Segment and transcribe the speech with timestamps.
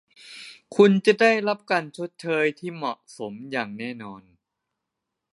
[0.75, 4.21] คุณจะได้รับการชดเชยที่เหมาะสมอย่างแน่นอน